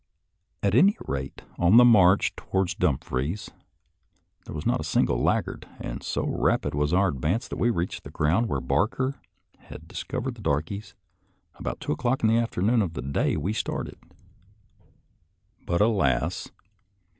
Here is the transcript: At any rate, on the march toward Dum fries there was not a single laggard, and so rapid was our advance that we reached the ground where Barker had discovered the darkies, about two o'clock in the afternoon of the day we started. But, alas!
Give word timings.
At 0.63 0.73
any 0.73 0.97
rate, 1.07 1.43
on 1.59 1.77
the 1.77 1.85
march 1.85 2.35
toward 2.35 2.69
Dum 2.79 2.97
fries 2.97 3.51
there 4.47 4.55
was 4.55 4.65
not 4.65 4.79
a 4.79 4.83
single 4.83 5.21
laggard, 5.21 5.67
and 5.79 6.01
so 6.01 6.25
rapid 6.25 6.73
was 6.73 6.91
our 6.91 7.09
advance 7.09 7.47
that 7.47 7.57
we 7.59 7.69
reached 7.69 8.03
the 8.03 8.09
ground 8.09 8.49
where 8.49 8.59
Barker 8.61 9.21
had 9.59 9.87
discovered 9.87 10.33
the 10.33 10.41
darkies, 10.41 10.95
about 11.53 11.79
two 11.79 11.91
o'clock 11.91 12.23
in 12.23 12.29
the 12.29 12.37
afternoon 12.39 12.81
of 12.81 12.93
the 12.93 13.03
day 13.03 13.37
we 13.37 13.53
started. 13.53 13.99
But, 15.67 15.81
alas! 15.81 16.49